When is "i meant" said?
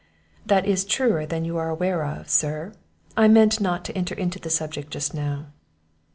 3.15-3.61